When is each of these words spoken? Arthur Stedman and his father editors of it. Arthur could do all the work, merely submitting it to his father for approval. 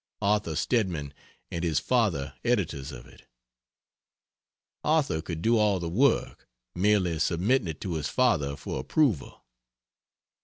Arthur 0.23 0.55
Stedman 0.55 1.13
and 1.51 1.63
his 1.63 1.77
father 1.79 2.33
editors 2.43 2.91
of 2.91 3.05
it. 3.05 3.27
Arthur 4.83 5.21
could 5.21 5.43
do 5.43 5.59
all 5.59 5.79
the 5.79 5.89
work, 5.89 6.49
merely 6.73 7.19
submitting 7.19 7.67
it 7.67 7.79
to 7.81 7.93
his 7.93 8.07
father 8.07 8.55
for 8.55 8.79
approval. 8.79 9.45